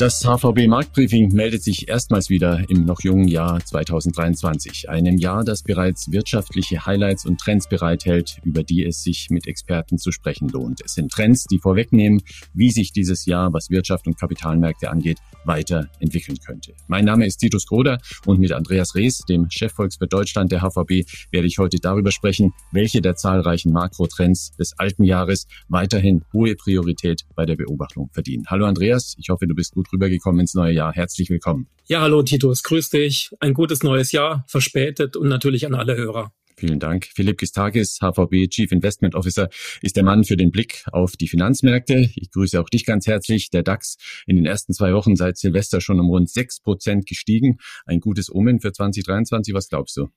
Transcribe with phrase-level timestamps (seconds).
[0.00, 5.62] Das HVB Marktbriefing meldet sich erstmals wieder im noch jungen Jahr 2023, einem Jahr, das
[5.62, 10.80] bereits wirtschaftliche Highlights und Trends bereithält, über die es sich mit Experten zu sprechen lohnt.
[10.82, 12.22] Es sind Trends, die vorwegnehmen,
[12.54, 16.72] wie sich dieses Jahr, was Wirtschaft und Kapitalmärkte angeht, weiterentwickeln könnte.
[16.88, 21.46] Mein Name ist Titus Kroder und mit Andreas Rees, dem Chefvolkswirt Deutschland der HVB, werde
[21.46, 27.44] ich heute darüber sprechen, welche der zahlreichen Makrotrends des alten Jahres weiterhin hohe Priorität bei
[27.44, 28.44] der Beobachtung verdienen.
[28.46, 30.92] Hallo Andreas, ich hoffe, du bist gut rübergekommen ins neue Jahr.
[30.92, 31.68] Herzlich willkommen.
[31.86, 33.30] Ja, hallo Titus, grüß dich.
[33.40, 36.32] Ein gutes neues Jahr, verspätet und natürlich an alle Hörer.
[36.60, 37.06] Vielen Dank.
[37.06, 39.48] Philipp Gistakis, HVB Chief Investment Officer,
[39.80, 42.10] ist der Mann für den Blick auf die Finanzmärkte.
[42.14, 43.48] Ich grüße auch dich ganz herzlich.
[43.48, 47.56] Der DAX in den ersten zwei Wochen seit Silvester schon um rund sechs Prozent gestiegen.
[47.86, 49.54] Ein gutes Omen für 2023.
[49.54, 50.08] Was glaubst du?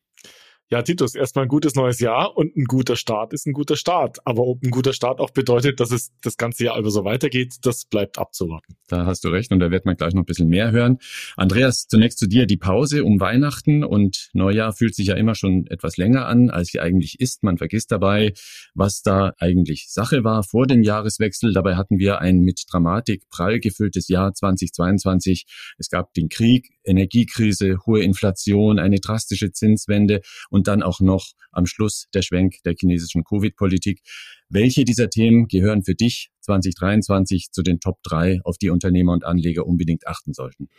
[0.73, 4.17] Ja, Titus, erstmal ein gutes neues Jahr und ein guter Start ist ein guter Start.
[4.25, 7.57] Aber ob ein guter Start auch bedeutet, dass es das ganze Jahr über so weitergeht,
[7.61, 8.75] das bleibt abzuwarten.
[8.87, 10.97] Da hast du recht und da wird man gleich noch ein bisschen mehr hören.
[11.37, 12.47] Andreas, zunächst zu dir.
[12.47, 16.69] Die Pause um Weihnachten und Neujahr fühlt sich ja immer schon etwas länger an, als
[16.69, 17.43] sie eigentlich ist.
[17.43, 18.33] Man vergisst dabei,
[18.73, 21.53] was da eigentlich Sache war vor dem Jahreswechsel.
[21.53, 25.45] Dabei hatten wir ein mit Dramatik prall gefülltes Jahr 2022.
[25.77, 31.65] Es gab den Krieg, Energiekrise, hohe Inflation, eine drastische Zinswende und dann auch noch am
[31.65, 34.01] Schluss der Schwenk der chinesischen Covid-Politik.
[34.49, 39.23] Welche dieser Themen gehören für dich 2023 zu den Top 3, auf die Unternehmer und
[39.23, 40.69] Anleger unbedingt achten sollten?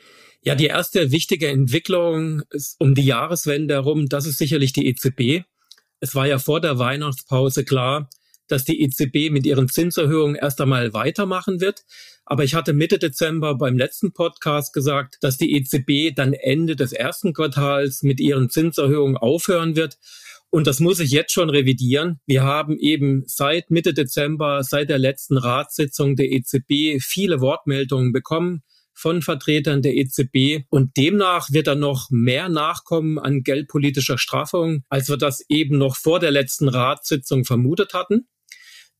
[0.42, 5.44] Ja, die erste wichtige Entwicklung ist um die Jahreswende herum, das ist sicherlich die EZB.
[6.00, 8.10] Es war ja vor der Weihnachtspause klar,
[8.46, 11.84] dass die EZB mit ihren Zinserhöhungen erst einmal weitermachen wird.
[12.26, 16.92] Aber ich hatte Mitte Dezember beim letzten Podcast gesagt, dass die EZB dann Ende des
[16.92, 19.98] ersten Quartals mit ihren Zinserhöhungen aufhören wird.
[20.50, 22.20] Und das muss ich jetzt schon revidieren.
[22.26, 28.62] Wir haben eben seit Mitte Dezember, seit der letzten Ratssitzung der EZB viele Wortmeldungen bekommen
[28.94, 30.64] von Vertretern der EZB.
[30.70, 35.96] Und demnach wird dann noch mehr nachkommen an geldpolitischer Straffung, als wir das eben noch
[35.96, 38.28] vor der letzten Ratssitzung vermutet hatten.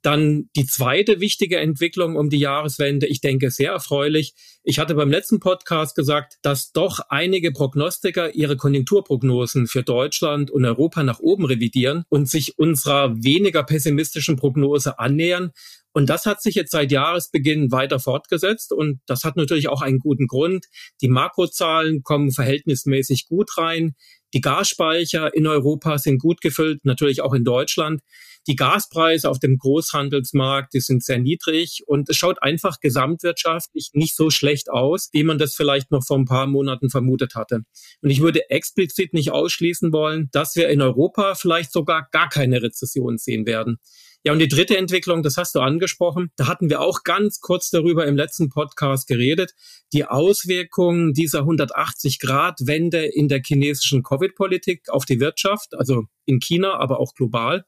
[0.04, 4.34] Dann die zweite wichtige Entwicklung um die Jahreswende, ich denke sehr erfreulich.
[4.62, 10.66] Ich hatte beim letzten Podcast gesagt, dass doch einige Prognostiker ihre Konjunkturprognosen für Deutschland und
[10.66, 15.52] Europa nach oben revidieren und sich unserer weniger pessimistischen Prognose annähern.
[15.94, 20.00] Und das hat sich jetzt seit Jahresbeginn weiter fortgesetzt und das hat natürlich auch einen
[20.00, 20.66] guten Grund.
[21.00, 23.94] Die Makrozahlen kommen verhältnismäßig gut rein.
[24.34, 28.02] Die Gasspeicher in Europa sind gut gefüllt, natürlich auch in Deutschland.
[28.46, 34.16] Die Gaspreise auf dem Großhandelsmarkt, die sind sehr niedrig und es schaut einfach gesamtwirtschaftlich nicht
[34.16, 37.60] so schlecht aus, wie man das vielleicht noch vor ein paar Monaten vermutet hatte.
[38.02, 42.62] Und ich würde explizit nicht ausschließen wollen, dass wir in Europa vielleicht sogar gar keine
[42.62, 43.78] Rezession sehen werden.
[44.26, 47.68] Ja, und die dritte Entwicklung, das hast du angesprochen, da hatten wir auch ganz kurz
[47.68, 49.52] darüber im letzten Podcast geredet,
[49.92, 57.00] die Auswirkungen dieser 180-Grad-Wende in der chinesischen Covid-Politik auf die Wirtschaft, also in China, aber
[57.00, 57.66] auch global.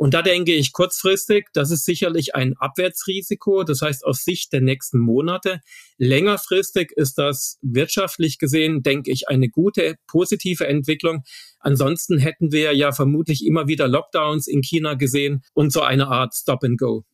[0.00, 4.62] Und da denke ich kurzfristig, das ist sicherlich ein Abwärtsrisiko, das heißt aus Sicht der
[4.62, 5.60] nächsten Monate.
[5.98, 11.24] Längerfristig ist das wirtschaftlich gesehen, denke ich, eine gute, positive Entwicklung.
[11.58, 16.34] Ansonsten hätten wir ja vermutlich immer wieder Lockdowns in China gesehen und so eine Art
[16.34, 17.04] Stop and Go.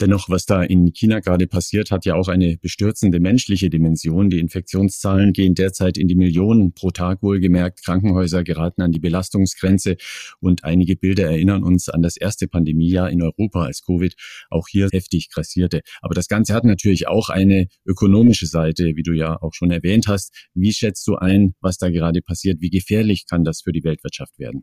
[0.00, 4.30] Dennoch, was da in China gerade passiert, hat ja auch eine bestürzende menschliche Dimension.
[4.30, 7.84] Die Infektionszahlen gehen derzeit in die Millionen pro Tag wohlgemerkt.
[7.84, 9.98] Krankenhäuser geraten an die Belastungsgrenze
[10.40, 14.14] und einige Bilder erinnern uns an das erste Pandemiejahr in Europa, als Covid
[14.48, 15.82] auch hier heftig grassierte.
[16.00, 20.06] Aber das Ganze hat natürlich auch eine ökonomische Seite, wie du ja auch schon erwähnt
[20.08, 20.34] hast.
[20.54, 22.62] Wie schätzt du ein, was da gerade passiert?
[22.62, 24.62] Wie gefährlich kann das für die Weltwirtschaft werden?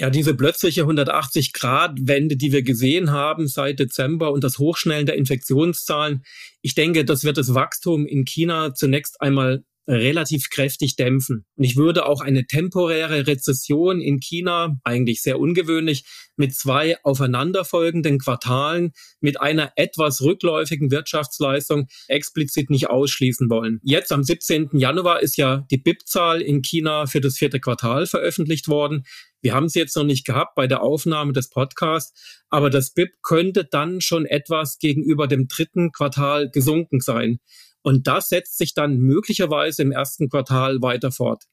[0.00, 6.24] Ja, diese plötzliche 180-Grad-Wende, die wir gesehen haben seit Dezember und das Hochschnellen der Infektionszahlen,
[6.62, 11.44] ich denke, das wird das Wachstum in China zunächst einmal relativ kräftig dämpfen.
[11.56, 16.04] Und ich würde auch eine temporäre Rezession in China, eigentlich sehr ungewöhnlich,
[16.36, 23.80] mit zwei aufeinanderfolgenden Quartalen mit einer etwas rückläufigen Wirtschaftsleistung explizit nicht ausschließen wollen.
[23.82, 24.70] Jetzt am 17.
[24.72, 29.04] Januar ist ja die BIP-Zahl in China für das vierte Quartal veröffentlicht worden.
[29.42, 33.22] Wir haben es jetzt noch nicht gehabt bei der Aufnahme des Podcasts, aber das BIP
[33.22, 37.40] könnte dann schon etwas gegenüber dem dritten Quartal gesunken sein.
[37.82, 41.44] Und das setzt sich dann möglicherweise im ersten Quartal weiter fort.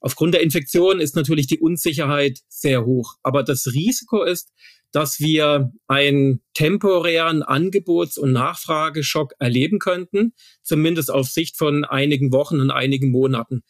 [0.00, 3.14] Aufgrund der Infektion ist natürlich die Unsicherheit sehr hoch.
[3.22, 4.52] Aber das Risiko ist,
[4.92, 12.60] dass wir einen temporären Angebots- und Nachfrageschock erleben könnten, zumindest auf Sicht von einigen Wochen
[12.60, 13.64] und einigen Monaten.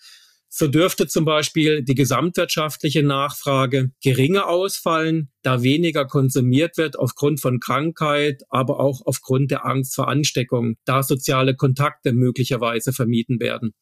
[0.56, 7.58] So dürfte zum Beispiel die gesamtwirtschaftliche Nachfrage geringer ausfallen, da weniger konsumiert wird aufgrund von
[7.58, 13.74] Krankheit, aber auch aufgrund der Angst vor Ansteckung, da soziale Kontakte möglicherweise vermieden werden.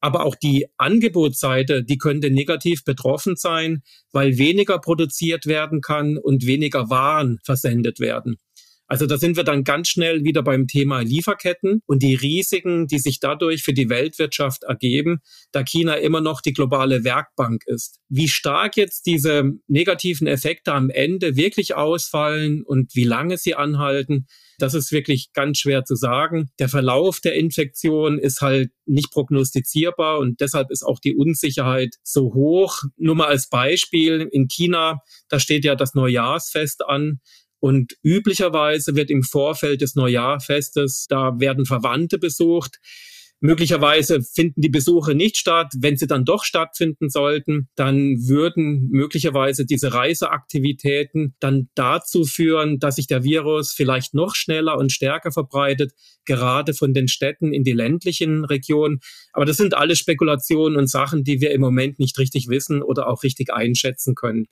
[0.00, 6.44] Aber auch die Angebotsseite, die könnte negativ betroffen sein, weil weniger produziert werden kann und
[6.44, 8.34] weniger Waren versendet werden.
[8.86, 12.98] Also da sind wir dann ganz schnell wieder beim Thema Lieferketten und die Risiken, die
[12.98, 15.20] sich dadurch für die Weltwirtschaft ergeben,
[15.52, 17.98] da China immer noch die globale Werkbank ist.
[18.08, 24.26] Wie stark jetzt diese negativen Effekte am Ende wirklich ausfallen und wie lange sie anhalten,
[24.58, 26.50] das ist wirklich ganz schwer zu sagen.
[26.58, 32.32] Der Verlauf der Infektion ist halt nicht prognostizierbar und deshalb ist auch die Unsicherheit so
[32.32, 32.82] hoch.
[32.96, 37.20] Nur mal als Beispiel, in China, da steht ja das Neujahrsfest an.
[37.60, 42.78] Und üblicherweise wird im Vorfeld des Neujahrfestes, da werden Verwandte besucht.
[43.40, 45.70] Möglicherweise finden die Besuche nicht statt.
[45.78, 52.96] Wenn sie dann doch stattfinden sollten, dann würden möglicherweise diese Reiseaktivitäten dann dazu führen, dass
[52.96, 55.92] sich der Virus vielleicht noch schneller und stärker verbreitet,
[56.24, 59.00] gerade von den Städten in die ländlichen Regionen.
[59.34, 63.06] Aber das sind alles Spekulationen und Sachen, die wir im Moment nicht richtig wissen oder
[63.06, 64.46] auch richtig einschätzen können.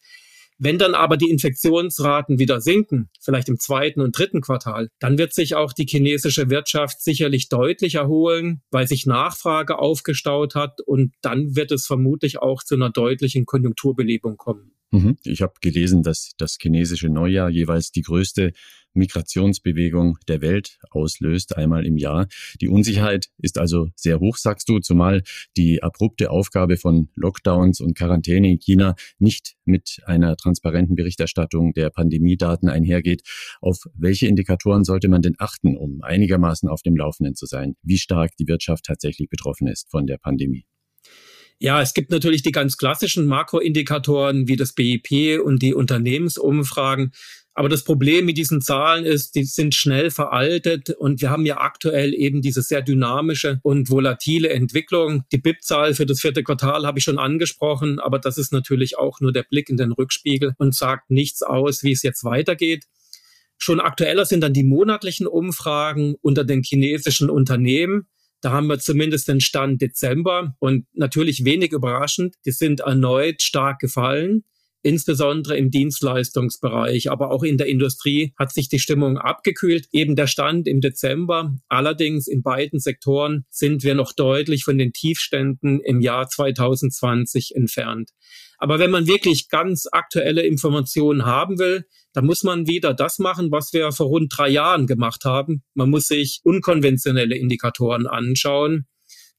[0.59, 5.35] Wenn dann aber die Infektionsraten wieder sinken, vielleicht im zweiten und dritten Quartal, dann wird
[5.35, 11.57] sich auch die chinesische Wirtschaft sicherlich deutlich erholen, weil sich Nachfrage aufgestaut hat und dann
[11.57, 14.74] wird es vermutlich auch zu einer deutlichen Konjunkturbelebung kommen.
[14.95, 15.17] Mhm.
[15.25, 18.53] Ich habe gelesen, dass das chinesische Neujahr jeweils die größte
[18.93, 22.29] Migrationsbewegung der Welt auslöst, einmal im Jahr.
[22.61, 25.23] Die Unsicherheit ist also sehr hoch, sagst du, zumal
[25.57, 31.91] die abrupte Aufgabe von Lockdowns und Quarantäne in China nicht mit einer transparenten Berichterstattung der
[31.91, 33.23] Pandemiedaten einhergeht.
[33.61, 37.99] Auf welche Indikatoren sollte man denn achten, um einigermaßen auf dem Laufenden zu sein, wie
[37.99, 40.67] stark die Wirtschaft tatsächlich betroffen ist von der Pandemie?
[41.59, 47.13] Ja, es gibt natürlich die ganz klassischen Makroindikatoren wie das BIP und die Unternehmensumfragen.
[47.57, 51.59] Aber das Problem mit diesen Zahlen ist, die sind schnell veraltet und wir haben ja
[51.59, 55.23] aktuell eben diese sehr dynamische und volatile Entwicklung.
[55.31, 59.21] Die BIP-Zahl für das vierte Quartal habe ich schon angesprochen, aber das ist natürlich auch
[59.21, 62.87] nur der Blick in den Rückspiegel und sagt nichts aus, wie es jetzt weitergeht.
[63.57, 68.09] Schon aktueller sind dann die monatlichen Umfragen unter den chinesischen Unternehmen.
[68.45, 73.79] Da haben wir zumindest den Stand Dezember und natürlich wenig überraschend, die sind erneut stark
[73.79, 74.45] gefallen
[74.85, 79.89] insbesondere im Dienstleistungsbereich, aber auch in der Industrie hat sich die Stimmung abgekühlt.
[79.93, 81.57] Eben der Stand im Dezember.
[81.69, 88.11] Allerdings in beiden Sektoren sind wir noch deutlich von den Tiefständen im Jahr 2020 entfernt.
[88.59, 93.51] Aber wenn man wirklich ganz aktuelle Informationen haben will, dann muss man wieder das machen,
[93.51, 95.63] was wir vor rund drei Jahren gemacht haben.
[95.75, 98.87] Man muss sich unkonventionelle Indikatoren anschauen.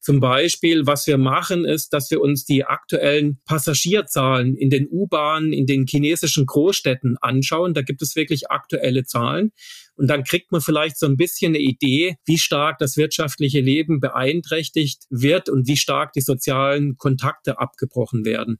[0.05, 5.51] Zum Beispiel, was wir machen, ist, dass wir uns die aktuellen Passagierzahlen in den U-Bahnen,
[5.51, 7.73] in den chinesischen Großstädten anschauen.
[7.73, 9.51] Da gibt es wirklich aktuelle Zahlen.
[9.95, 13.99] Und dann kriegt man vielleicht so ein bisschen eine Idee, wie stark das wirtschaftliche Leben
[13.99, 18.59] beeinträchtigt wird und wie stark die sozialen Kontakte abgebrochen werden.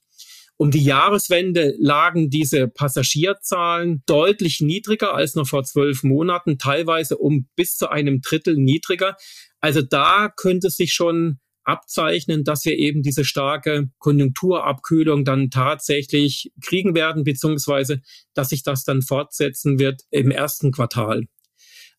[0.57, 7.49] Um die Jahreswende lagen diese Passagierzahlen deutlich niedriger als noch vor zwölf Monaten, teilweise um
[7.55, 9.17] bis zu einem Drittel niedriger.
[9.59, 16.95] Also da könnte sich schon abzeichnen, dass wir eben diese starke Konjunkturabkühlung dann tatsächlich kriegen
[16.95, 18.01] werden, beziehungsweise
[18.33, 21.25] dass sich das dann fortsetzen wird im ersten Quartal.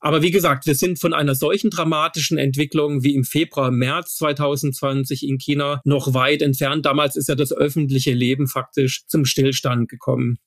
[0.00, 5.26] Aber wie gesagt, wir sind von einer solchen dramatischen Entwicklung wie im Februar, März 2020
[5.26, 6.84] in China noch weit entfernt.
[6.84, 10.38] Damals ist ja das öffentliche Leben faktisch zum Stillstand gekommen.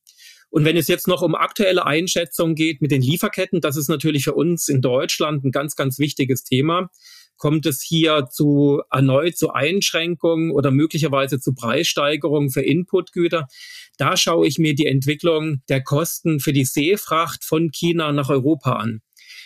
[0.52, 4.24] Und wenn es jetzt noch um aktuelle Einschätzungen geht mit den Lieferketten, das ist natürlich
[4.24, 6.90] für uns in Deutschland ein ganz, ganz wichtiges Thema.
[7.38, 13.48] Kommt es hier zu erneut zu Einschränkungen oder möglicherweise zu Preissteigerungen für Inputgüter?
[13.98, 18.74] Da schaue ich mir die Entwicklung der Kosten für die Seefracht von China nach Europa
[18.74, 19.02] an.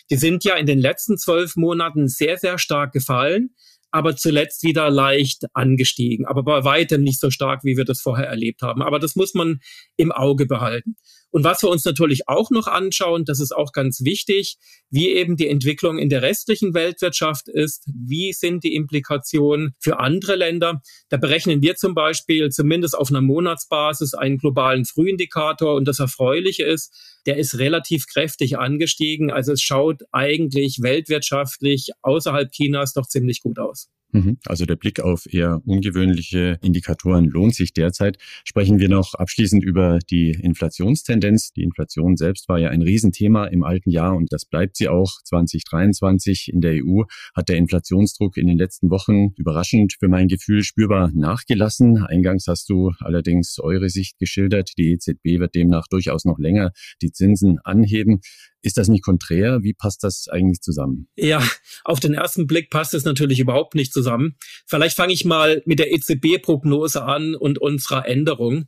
[0.10, 3.51] Die sind ja in den letzten zwölf Monaten sehr, sehr stark gefallen
[3.93, 8.25] aber zuletzt wieder leicht angestiegen, aber bei weitem nicht so stark, wie wir das vorher
[8.25, 8.81] erlebt haben.
[8.81, 9.60] Aber das muss man
[9.98, 10.95] im Auge behalten.
[11.29, 14.57] Und was wir uns natürlich auch noch anschauen, das ist auch ganz wichtig,
[14.89, 20.38] wie eben die Entwicklung in der restlichen Weltwirtschaft ist, wie sind die Implikationen für andere
[20.38, 20.81] Länder.
[21.10, 26.63] Da berechnen wir zum Beispiel zumindest auf einer Monatsbasis einen globalen Frühindikator und das Erfreuliche
[26.63, 29.31] ist, der ist relativ kräftig angestiegen.
[29.31, 33.89] Also es schaut eigentlich weltwirtschaftlich außerhalb Chinas doch ziemlich gut aus.
[34.13, 34.38] Mhm.
[34.46, 38.17] Also der Blick auf eher ungewöhnliche Indikatoren lohnt sich derzeit.
[38.46, 41.51] Sprechen wir noch abschließend über die Inflationstendenz.
[41.53, 45.12] Die Inflation selbst war ja ein Riesenthema im alten Jahr und das bleibt sie auch
[45.24, 46.51] 2023.
[46.53, 47.03] In der EU
[47.34, 52.03] hat der Inflationsdruck in den letzten Wochen überraschend für mein Gefühl spürbar nachgelassen.
[52.03, 54.72] Eingangs hast du allerdings eure Sicht geschildert.
[54.77, 58.22] Die EZB wird demnach durchaus noch länger die Zinsen anheben.
[58.63, 59.60] Ist das nicht konträr?
[59.62, 61.08] Wie passt das eigentlich zusammen?
[61.17, 61.46] Ja,
[61.84, 64.38] auf den ersten Blick passt es natürlich überhaupt nicht zusammen.
[64.65, 68.67] Vielleicht fange ich mal mit der EZB-Prognose an und unserer Änderung.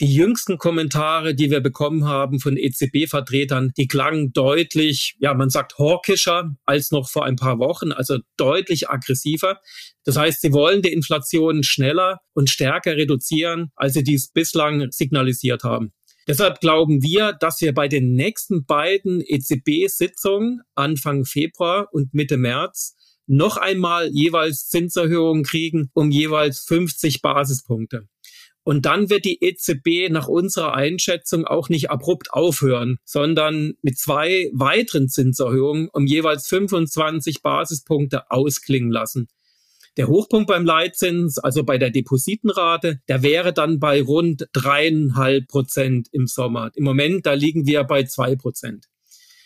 [0.00, 5.78] Die jüngsten Kommentare, die wir bekommen haben von EZB-Vertretern, die klangen deutlich, ja, man sagt
[5.78, 9.60] hawkischer als noch vor ein paar Wochen, also deutlich aggressiver.
[10.04, 15.62] Das heißt, sie wollen die Inflation schneller und stärker reduzieren, als sie dies bislang signalisiert
[15.62, 15.92] haben.
[16.26, 22.96] Deshalb glauben wir, dass wir bei den nächsten beiden EZB-Sitzungen Anfang Februar und Mitte März
[23.26, 28.08] noch einmal jeweils Zinserhöhungen kriegen um jeweils 50 Basispunkte.
[28.62, 34.50] Und dann wird die EZB nach unserer Einschätzung auch nicht abrupt aufhören, sondern mit zwei
[34.54, 39.28] weiteren Zinserhöhungen um jeweils 25 Basispunkte ausklingen lassen.
[39.96, 46.08] Der Hochpunkt beim Leitzins, also bei der Depositenrate, der wäre dann bei rund dreieinhalb Prozent
[46.10, 46.70] im Sommer.
[46.74, 48.86] Im Moment, da liegen wir bei zwei Prozent.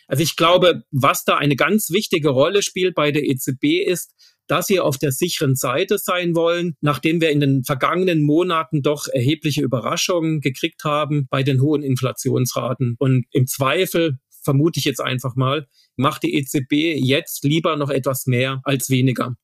[0.06, 4.14] Also ich glaube, was da eine ganz wichtige Rolle spielt bei der EZB ist,
[4.46, 9.06] dass wir auf der sicheren Seite sein wollen, nachdem wir in den vergangenen Monaten doch
[9.06, 12.96] erhebliche Überraschungen gekriegt haben bei den hohen Inflationsraten.
[12.98, 18.24] Und im Zweifel, vermute ich jetzt einfach mal, macht die EZB jetzt lieber noch etwas
[18.24, 19.36] mehr als weniger.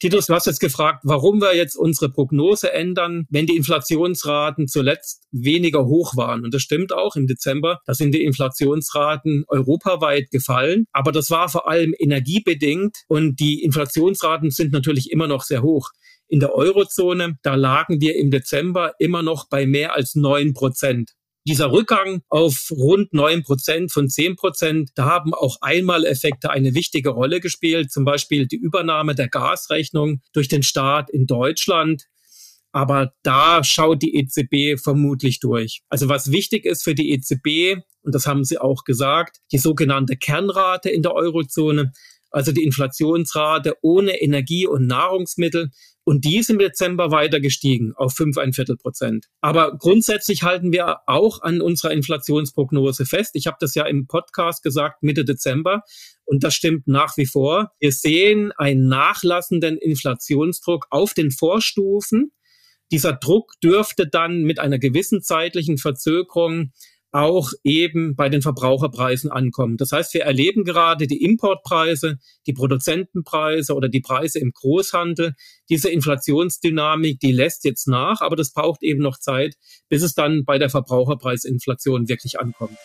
[0.00, 5.22] Titus, du hast jetzt gefragt, warum wir jetzt unsere Prognose ändern, wenn die Inflationsraten zuletzt
[5.30, 6.44] weniger hoch waren.
[6.44, 7.16] Und das stimmt auch.
[7.16, 10.86] Im Dezember, da sind die Inflationsraten europaweit gefallen.
[10.92, 12.96] Aber das war vor allem energiebedingt.
[13.08, 15.90] Und die Inflationsraten sind natürlich immer noch sehr hoch.
[16.26, 21.12] In der Eurozone, da lagen wir im Dezember immer noch bei mehr als neun Prozent.
[21.46, 27.10] Dieser Rückgang auf rund neun Prozent von zehn Prozent, da haben auch Einmaleffekte eine wichtige
[27.10, 27.92] Rolle gespielt.
[27.92, 32.04] Zum Beispiel die Übernahme der Gasrechnung durch den Staat in Deutschland.
[32.72, 35.82] Aber da schaut die EZB vermutlich durch.
[35.90, 40.16] Also was wichtig ist für die EZB, und das haben sie auch gesagt, die sogenannte
[40.16, 41.92] Kernrate in der Eurozone,
[42.34, 45.70] also die Inflationsrate ohne Energie und Nahrungsmittel,
[46.06, 49.26] und die ist im Dezember weiter gestiegen auf 5,1 Prozent.
[49.40, 53.30] Aber grundsätzlich halten wir auch an unserer Inflationsprognose fest.
[53.34, 55.82] Ich habe das ja im Podcast gesagt, Mitte Dezember.
[56.26, 57.70] Und das stimmt nach wie vor.
[57.80, 62.32] Wir sehen einen nachlassenden Inflationsdruck auf den Vorstufen.
[62.92, 66.72] Dieser Druck dürfte dann mit einer gewissen zeitlichen Verzögerung
[67.14, 69.76] auch eben bei den Verbraucherpreisen ankommen.
[69.76, 72.18] Das heißt, wir erleben gerade die Importpreise,
[72.48, 75.34] die Produzentenpreise oder die Preise im Großhandel.
[75.68, 79.54] Diese Inflationsdynamik, die lässt jetzt nach, aber das braucht eben noch Zeit,
[79.88, 82.76] bis es dann bei der Verbraucherpreisinflation wirklich ankommt.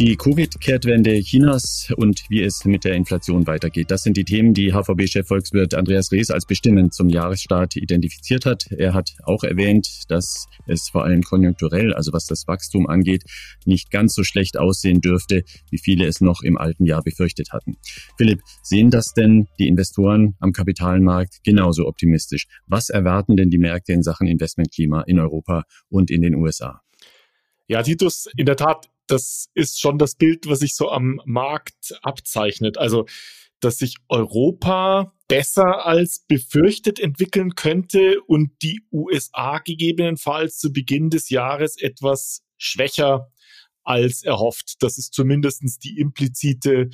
[0.00, 4.72] Die Covid-Kehrtwende Chinas und wie es mit der Inflation weitergeht, das sind die Themen, die
[4.72, 8.66] HVB-Chefvolkswirt Andreas Rees als bestimmend zum Jahresstart identifiziert hat.
[8.72, 13.22] Er hat auch erwähnt, dass es vor allem konjunkturell, also was das Wachstum angeht,
[13.66, 17.76] nicht ganz so schlecht aussehen dürfte, wie viele es noch im alten Jahr befürchtet hatten.
[18.18, 22.48] Philipp, sehen das denn die Investoren am Kapitalmarkt genauso optimistisch?
[22.66, 26.80] Was erwarten denn die Märkte in Sachen Investmentklima in Europa und in den USA?
[27.68, 31.98] Ja, Titus, in der Tat das ist schon das Bild, was sich so am Markt
[32.02, 32.78] abzeichnet.
[32.78, 33.06] Also,
[33.60, 41.30] dass sich Europa besser als befürchtet entwickeln könnte und die USA gegebenenfalls zu Beginn des
[41.30, 43.30] Jahres etwas schwächer
[43.82, 44.76] als erhofft.
[44.80, 46.90] Das ist zumindestens die implizite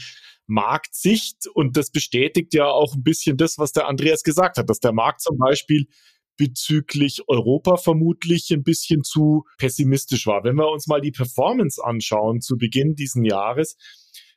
[0.47, 4.81] Marktsicht und das bestätigt ja auch ein bisschen das, was der Andreas gesagt hat, dass
[4.81, 5.87] der Markt zum Beispiel
[6.41, 10.43] bezüglich Europa vermutlich ein bisschen zu pessimistisch war.
[10.43, 13.77] Wenn wir uns mal die Performance anschauen zu Beginn diesen Jahres,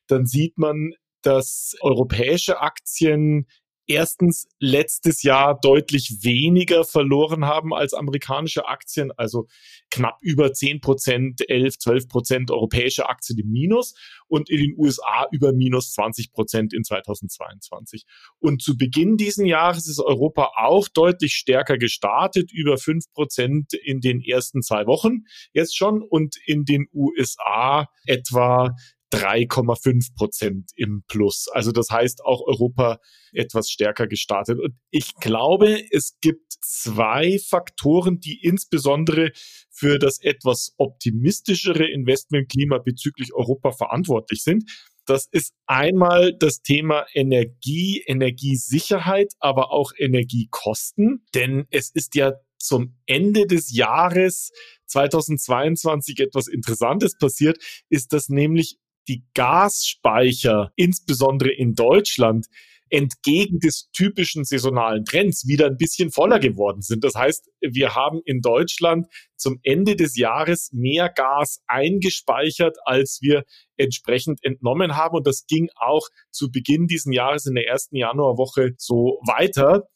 [0.08, 0.92] dann sieht man,
[1.22, 3.48] dass europäische Aktien
[3.88, 9.48] erstens letztes Jahr deutlich weniger verloren haben als amerikanische Aktien, also
[9.90, 13.94] knapp über 10 Prozent, 11, 12 Prozent europäische Aktien im Minus
[14.28, 18.06] und in den USA über minus 20 Prozent in 2022.
[18.40, 24.02] Und zu Beginn diesen Jahres ist Europa auch deutlich stärker gestartet, über 5 Prozent in
[24.02, 28.76] den ersten zwei Wochen jetzt schon und in den USA etwa
[29.14, 31.48] 3,5 Prozent im Plus.
[31.54, 33.00] Also das heißt auch Europa
[33.32, 34.60] etwas stärker gestartet.
[34.60, 39.32] Und ich glaube, es gibt zwei Faktoren, die insbesondere
[39.70, 44.70] für das etwas optimistischere Investmentklima bezüglich Europa verantwortlich sind.
[45.06, 51.26] Das ist einmal das Thema Energie, Energiesicherheit, aber auch Energiekosten.
[51.36, 54.52] Denn es ist ja zum Ende des Jahres
[54.88, 57.58] 2022 etwas Interessantes passiert,
[57.90, 62.48] ist, dass nämlich die Gasspeicher, insbesondere in Deutschland,
[62.94, 67.04] entgegen des typischen saisonalen Trends wieder ein bisschen voller geworden sind.
[67.04, 73.46] Das heißt, wir haben in Deutschland zum Ende des Jahres mehr Gas eingespeichert, als wir
[73.78, 75.16] entsprechend entnommen haben.
[75.18, 79.90] Und das ging auch zu Beginn diesen Jahres in der ersten Januarwoche so weiter.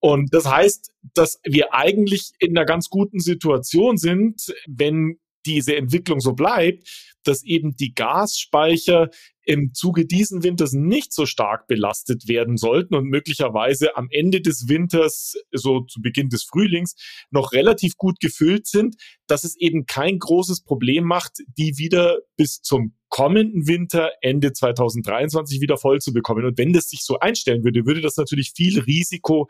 [0.00, 6.20] Und das heißt, dass wir eigentlich in einer ganz guten Situation sind, wenn diese Entwicklung
[6.20, 6.88] so bleibt,
[7.24, 9.10] dass eben die Gasspeicher
[9.44, 14.68] im Zuge diesen Winters nicht so stark belastet werden sollten und möglicherweise am Ende des
[14.68, 16.94] Winters, so zu Beginn des Frühlings,
[17.30, 22.60] noch relativ gut gefüllt sind, dass es eben kein großes Problem macht, die wieder bis
[22.60, 26.44] zum kommenden Winter Ende 2023 wieder voll zu bekommen.
[26.44, 29.48] Und wenn das sich so einstellen würde, würde das natürlich viel Risiko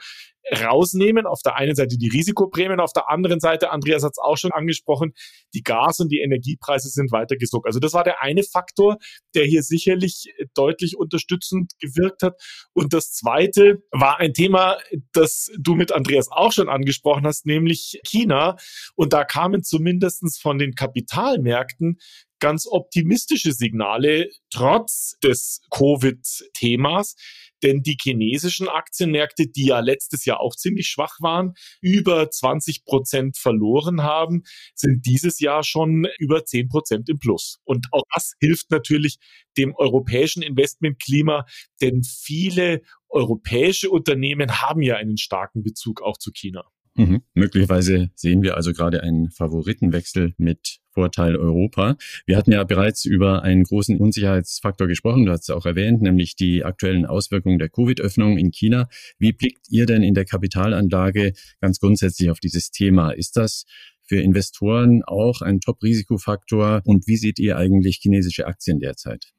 [0.50, 1.26] rausnehmen.
[1.26, 4.52] Auf der einen Seite die Risikoprämien, auf der anderen Seite, Andreas hat es auch schon
[4.52, 5.12] angesprochen,
[5.54, 7.66] die Gas- und die Energiepreise sind weiter gesuckt.
[7.66, 8.96] Also das war der eine Faktor,
[9.34, 12.40] der hier sicherlich deutlich unterstützend gewirkt hat.
[12.72, 14.78] Und das zweite war ein Thema,
[15.12, 18.56] das du mit Andreas auch schon angesprochen hast, nämlich China.
[18.94, 21.98] Und da kamen zumindestens von den Kapitalmärkten
[22.38, 27.16] ganz optimistische Signale trotz des Covid-Themas.
[27.62, 33.36] Denn die chinesischen Aktienmärkte, die ja letztes Jahr auch ziemlich schwach waren, über 20 Prozent
[33.36, 37.58] verloren haben, sind dieses Jahr schon über 10 Prozent im Plus.
[37.64, 39.16] Und auch das hilft natürlich
[39.56, 41.46] dem europäischen Investmentklima,
[41.80, 46.64] denn viele europäische Unternehmen haben ja einen starken Bezug auch zu China.
[46.98, 47.22] Mhm.
[47.34, 51.96] Möglicherweise sehen wir also gerade einen Favoritenwechsel mit Vorteil Europa.
[52.26, 56.34] Wir hatten ja bereits über einen großen Unsicherheitsfaktor gesprochen, du hast es auch erwähnt, nämlich
[56.34, 58.88] die aktuellen Auswirkungen der Covid-Öffnung in China.
[59.16, 63.12] Wie blickt ihr denn in der Kapitalanlage ganz grundsätzlich auf dieses Thema?
[63.12, 63.64] Ist das
[64.02, 69.32] für Investoren auch ein Top-Risikofaktor und wie seht ihr eigentlich chinesische Aktien derzeit?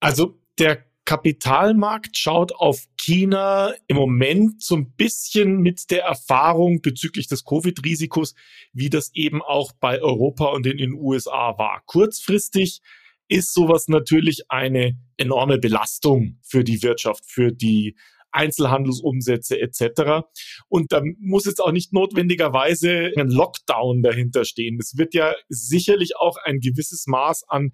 [0.00, 7.28] Also der Kapitalmarkt schaut auf China im Moment so ein bisschen mit der Erfahrung bezüglich
[7.28, 8.34] des Covid-Risikos,
[8.72, 11.82] wie das eben auch bei Europa und in den USA war.
[11.86, 12.80] Kurzfristig
[13.28, 17.96] ist sowas natürlich eine enorme Belastung für die Wirtschaft, für die
[18.34, 20.26] Einzelhandelsumsätze etc.
[20.68, 24.78] Und da muss jetzt auch nicht notwendigerweise ein Lockdown dahinter stehen.
[24.80, 27.72] Es wird ja sicherlich auch ein gewisses Maß an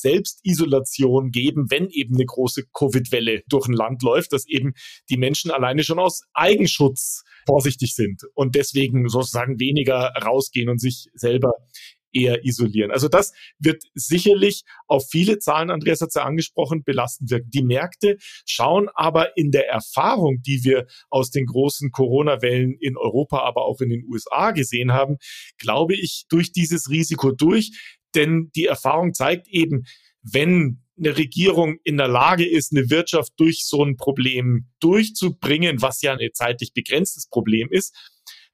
[0.00, 4.72] Selbstisolation geben, wenn eben eine große Covid-Welle durch ein Land läuft, dass eben
[5.08, 11.06] die Menschen alleine schon aus Eigenschutz vorsichtig sind und deswegen sozusagen weniger rausgehen und sich
[11.14, 11.52] selber
[12.12, 12.90] eher isolieren.
[12.90, 17.50] Also das wird sicherlich auf viele Zahlen, Andreas hat es ja angesprochen, belastend wirken.
[17.50, 23.40] Die Märkte schauen aber in der Erfahrung, die wir aus den großen Corona-Wellen in Europa,
[23.40, 25.16] aber auch in den USA gesehen haben,
[25.58, 27.70] glaube ich, durch dieses Risiko durch.
[28.14, 29.84] Denn die Erfahrung zeigt eben,
[30.22, 36.02] wenn eine Regierung in der Lage ist, eine Wirtschaft durch so ein Problem durchzubringen, was
[36.02, 37.96] ja ein zeitlich begrenztes Problem ist,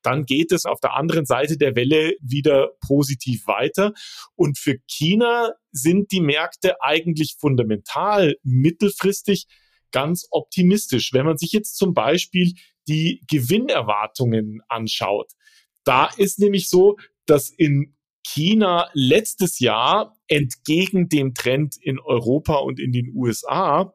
[0.03, 3.93] dann geht es auf der anderen Seite der Welle wieder positiv weiter.
[4.37, 9.47] Und für China sind die Märkte eigentlich fundamental mittelfristig
[9.91, 11.13] ganz optimistisch.
[11.13, 12.53] Wenn man sich jetzt zum Beispiel
[12.87, 15.33] die Gewinnerwartungen anschaut,
[15.83, 17.96] da ist nämlich so, dass in
[18.27, 23.95] China letztes Jahr entgegen dem Trend in Europa und in den USA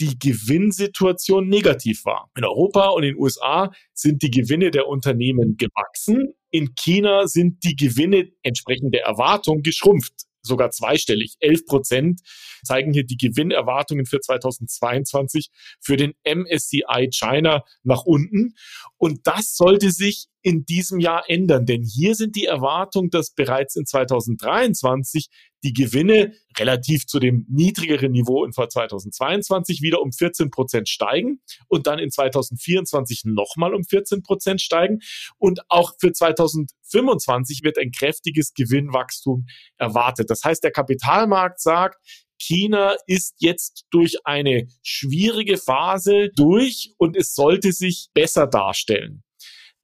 [0.00, 2.30] die Gewinnsituation negativ war.
[2.36, 6.34] In Europa und in den USA sind die Gewinne der Unternehmen gewachsen.
[6.50, 11.36] In China sind die Gewinne entsprechend der Erwartung geschrumpft sogar zweistellig.
[11.40, 12.20] 11 Prozent
[12.62, 15.48] zeigen hier die Gewinnerwartungen für 2022
[15.80, 18.54] für den MSCI China nach unten.
[18.98, 23.76] Und das sollte sich in diesem Jahr ändern, denn hier sind die Erwartungen, dass bereits
[23.76, 25.28] in 2023
[25.64, 31.86] die Gewinne relativ zu dem niedrigeren Niveau in 2022 wieder um 14 Prozent steigen und
[31.86, 34.98] dann in 2024 nochmal um 14 Prozent steigen.
[35.38, 39.46] Und auch für 2025 wird ein kräftiges Gewinnwachstum
[39.78, 40.28] erwartet.
[40.28, 41.96] Das heißt, der Kapitalmarkt sagt,
[42.38, 49.23] China ist jetzt durch eine schwierige Phase durch und es sollte sich besser darstellen.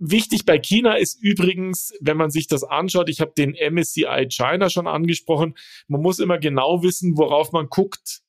[0.02, 4.70] Wichtig bei China ist übrigens, wenn man sich das anschaut, ich habe den MSCI China
[4.70, 5.54] schon angesprochen,
[5.88, 8.22] man muss immer genau wissen, worauf man guckt.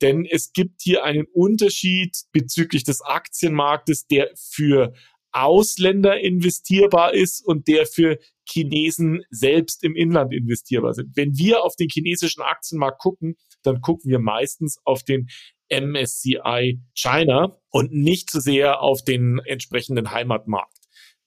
[0.00, 4.94] Denn es gibt hier einen Unterschied bezüglich des Aktienmarktes, der für
[5.30, 11.16] Ausländer investierbar ist und der für Chinesen selbst im Inland investierbar sind.
[11.18, 15.28] Wenn wir auf den chinesischen Aktienmarkt gucken, dann gucken wir meistens auf den
[15.68, 20.79] MSCI China und nicht so sehr auf den entsprechenden Heimatmarkt.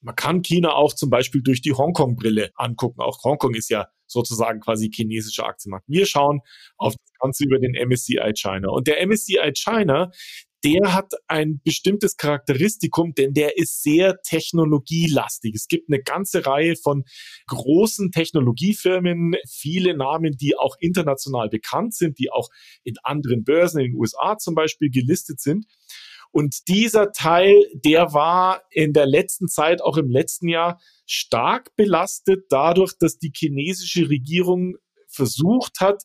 [0.03, 3.01] Man kann China auch zum Beispiel durch die Hongkong-Brille angucken.
[3.01, 5.87] Auch Hongkong ist ja sozusagen quasi chinesischer Aktienmarkt.
[5.87, 6.41] Wir schauen
[6.77, 8.69] auf das Ganze über den MSCI China.
[8.69, 10.11] Und der MSCI China,
[10.63, 15.55] der hat ein bestimmtes Charakteristikum, denn der ist sehr technologielastig.
[15.55, 17.03] Es gibt eine ganze Reihe von
[17.47, 22.49] großen Technologiefirmen, viele Namen, die auch international bekannt sind, die auch
[22.83, 25.65] in anderen Börsen in den USA zum Beispiel gelistet sind.
[26.33, 32.45] Und dieser Teil, der war in der letzten Zeit, auch im letzten Jahr, stark belastet
[32.49, 34.75] dadurch, dass die chinesische Regierung
[35.07, 36.01] versucht hat,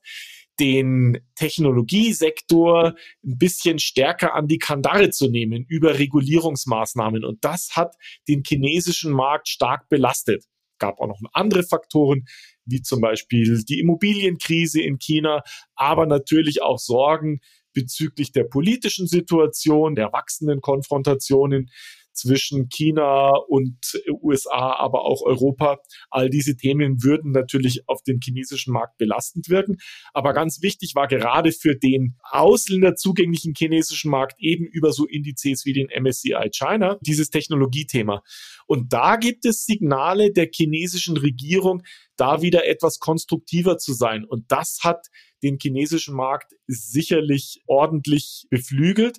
[0.60, 7.24] den Technologiesektor ein bisschen stärker an die Kandare zu nehmen über Regulierungsmaßnahmen.
[7.24, 7.94] Und das hat
[8.28, 10.44] den chinesischen Markt stark belastet.
[10.78, 12.26] Gab auch noch andere Faktoren,
[12.66, 15.42] wie zum Beispiel die Immobilienkrise in China,
[15.74, 17.40] aber natürlich auch Sorgen
[17.78, 21.70] bezüglich der politischen Situation, der wachsenden Konfrontationen
[22.18, 23.78] zwischen China und
[24.22, 25.78] USA, aber auch Europa.
[26.10, 29.76] All diese Themen würden natürlich auf den chinesischen Markt belastend wirken.
[30.12, 35.64] Aber ganz wichtig war gerade für den Ausländer zugänglichen chinesischen Markt eben über so Indizes
[35.64, 38.22] wie den MSCI China dieses Technologiethema.
[38.66, 41.82] Und da gibt es Signale der chinesischen Regierung,
[42.16, 44.24] da wieder etwas konstruktiver zu sein.
[44.24, 45.06] Und das hat
[45.42, 49.18] den chinesischen Markt sicherlich ordentlich beflügelt.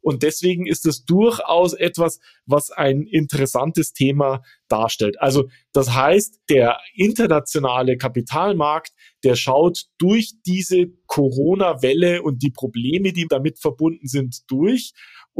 [0.00, 5.20] Und deswegen ist es durchaus etwas, was ein interessantes Thema darstellt.
[5.20, 8.92] Also das heißt, der internationale Kapitalmarkt,
[9.24, 14.92] der schaut durch diese Corona-Welle und die Probleme, die damit verbunden sind, durch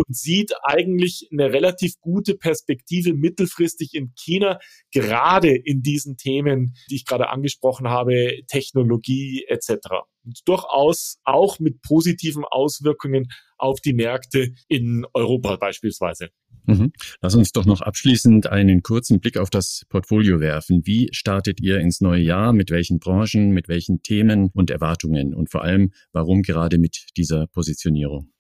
[0.07, 4.59] und sieht eigentlich eine relativ gute Perspektive mittelfristig in China,
[4.93, 9.71] gerade in diesen Themen, die ich gerade angesprochen habe, Technologie etc.
[10.25, 16.31] Und durchaus auch mit positiven Auswirkungen auf die Märkte in Europa beispielsweise.
[16.67, 16.93] Mhm.
[17.21, 20.83] Lass uns doch noch abschließend einen kurzen Blick auf das Portfolio werfen.
[20.85, 22.53] Wie startet ihr ins neue Jahr?
[22.53, 25.35] Mit welchen Branchen, mit welchen Themen und Erwartungen?
[25.35, 28.31] Und vor allem, warum gerade mit dieser Positionierung?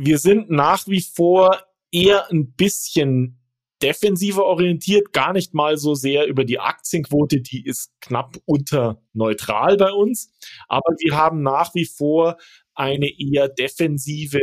[0.00, 3.40] Wir sind nach wie vor eher ein bisschen
[3.82, 9.76] defensiver orientiert, gar nicht mal so sehr über die Aktienquote, die ist knapp unter neutral
[9.76, 10.32] bei uns,
[10.68, 12.36] aber wir haben nach wie vor
[12.76, 14.38] eine eher defensive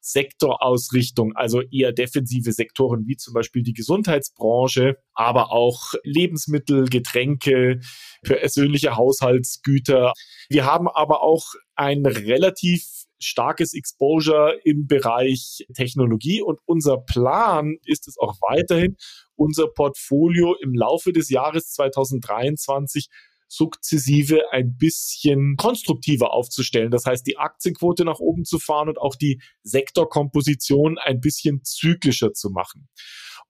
[0.00, 7.78] Sektorausrichtung, also eher defensive Sektoren wie zum Beispiel die Gesundheitsbranche, aber auch Lebensmittel, Getränke,
[8.22, 10.14] persönliche Haushaltsgüter.
[10.48, 18.08] Wir haben aber auch ein relativ starkes Exposure im Bereich Technologie und unser Plan ist
[18.08, 18.96] es auch weiterhin,
[19.34, 23.08] unser Portfolio im Laufe des Jahres 2023
[23.48, 26.90] sukzessive ein bisschen konstruktiver aufzustellen.
[26.90, 32.32] Das heißt, die Aktienquote nach oben zu fahren und auch die Sektorkomposition ein bisschen zyklischer
[32.32, 32.88] zu machen.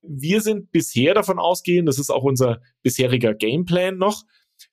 [0.03, 4.23] Wir sind bisher davon ausgehend, das ist auch unser bisheriger Gameplan noch,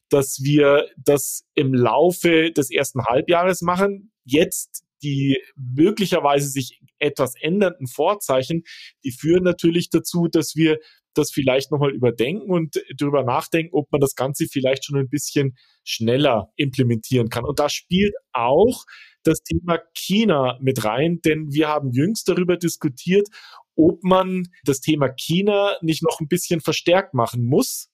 [0.10, 4.12] dass wir das im Laufe des ersten Halbjahres machen.
[4.26, 8.64] Jetzt die möglicherweise sich etwas ändernden Vorzeichen,
[9.04, 10.78] die führen natürlich dazu, dass wir
[11.14, 15.56] das vielleicht nochmal überdenken und darüber nachdenken, ob man das Ganze vielleicht schon ein bisschen
[15.84, 17.46] schneller implementieren kann.
[17.46, 18.84] Und da spielt auch
[19.24, 23.28] das Thema China mit rein, denn wir haben jüngst darüber diskutiert,
[23.76, 27.90] ob man das Thema China nicht noch ein bisschen verstärkt machen muss.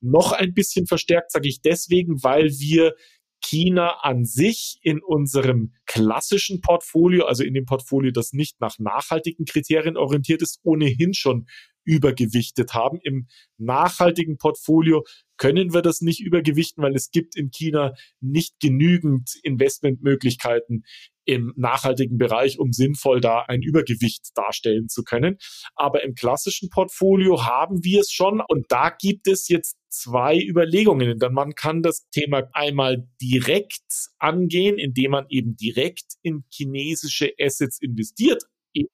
[0.00, 2.94] Noch ein bisschen verstärkt sage ich deswegen, weil wir
[3.40, 9.44] China an sich in unserem klassischen Portfolio, also in dem Portfolio, das nicht nach nachhaltigen
[9.44, 11.46] Kriterien orientiert ist, ohnehin schon
[11.84, 13.00] übergewichtet haben.
[13.02, 13.26] Im
[13.58, 15.04] nachhaltigen Portfolio
[15.36, 20.84] können wir das nicht übergewichten, weil es gibt in China nicht genügend Investmentmöglichkeiten
[21.24, 25.38] im nachhaltigen Bereich, um sinnvoll da ein Übergewicht darstellen zu können.
[25.74, 31.18] Aber im klassischen Portfolio haben wir es schon und da gibt es jetzt zwei Überlegungen.
[31.18, 37.80] Denn man kann das Thema einmal direkt angehen, indem man eben direkt in chinesische Assets
[37.80, 38.44] investiert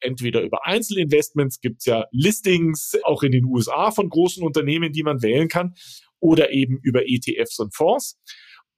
[0.00, 5.02] entweder über Einzelinvestments, gibt es ja Listings auch in den USA von großen Unternehmen, die
[5.02, 5.74] man wählen kann,
[6.18, 8.18] oder eben über ETFs und Fonds.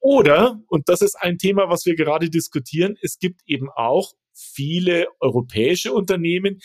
[0.00, 5.07] Oder, und das ist ein Thema, was wir gerade diskutieren, es gibt eben auch viele
[5.20, 6.61] europäische Unternehmen,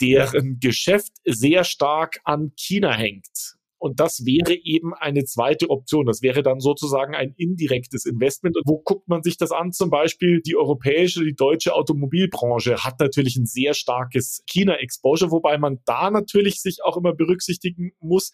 [0.00, 3.56] deren Geschäft sehr stark an China hängt.
[3.82, 6.06] Und das wäre eben eine zweite Option.
[6.06, 8.56] Das wäre dann sozusagen ein indirektes Investment.
[8.56, 9.72] Und wo guckt man sich das an?
[9.72, 15.80] Zum Beispiel die europäische, die deutsche Automobilbranche hat natürlich ein sehr starkes China-Exposure, wobei man
[15.84, 18.30] da natürlich sich auch immer berücksichtigen muss,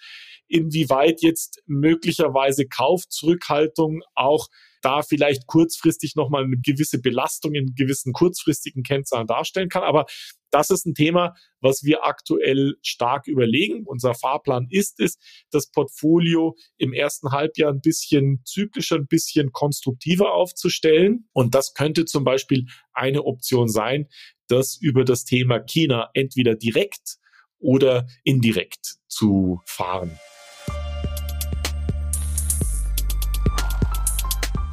[0.48, 4.48] inwieweit jetzt möglicherweise Kaufzurückhaltung auch
[4.82, 9.82] da vielleicht kurzfristig nochmal eine gewisse Belastung in gewissen kurzfristigen Kennzahlen darstellen kann.
[9.82, 10.04] Aber
[10.50, 13.84] das ist ein Thema, was wir aktuell stark überlegen.
[13.84, 15.18] Unser Fahrplan ist es,
[15.50, 21.28] das Portfolio im ersten Halbjahr ein bisschen zyklischer, ein bisschen konstruktiver aufzustellen.
[21.32, 24.08] Und das könnte zum Beispiel eine Option sein,
[24.48, 27.18] das über das Thema China entweder direkt
[27.58, 30.18] oder indirekt zu fahren.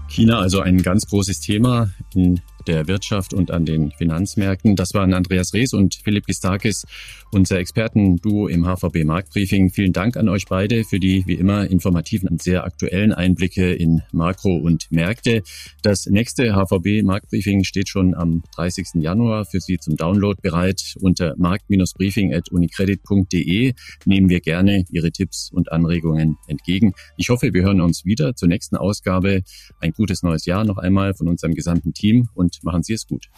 [0.10, 4.76] China also ein ganz großes Thema in der Wirtschaft und an den Finanzmärkten.
[4.76, 6.86] Das waren Andreas Rees und Philipp Gistakis,
[7.32, 9.70] unser Expertenduo im HVB Marktbriefing.
[9.70, 14.02] Vielen Dank an euch beide für die wie immer informativen und sehr aktuellen Einblicke in
[14.12, 15.44] Makro und Märkte.
[15.82, 18.88] Das nächste HVB Marktbriefing steht schon am 30.
[18.96, 20.96] Januar für Sie zum Download bereit.
[21.02, 23.74] Unter markt-briefing.unicredit.de
[24.06, 26.94] nehmen wir gerne Ihre Tipps und Anregungen entgegen.
[27.18, 29.42] Ich hoffe, wir hören uns wieder zur nächsten Ausgabe.
[29.80, 32.30] Ein gutes neues Jahr noch einmal von unserem gesamten Team
[32.64, 33.30] machen Sie es gut.